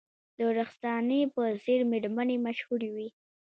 [0.37, 3.07] د رخسانې په څیر میرمنې مشهورې وې